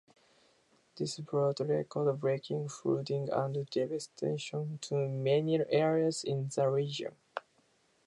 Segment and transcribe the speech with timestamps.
[0.95, 7.13] This brought record breaking flooding and devastation to many areas in the region.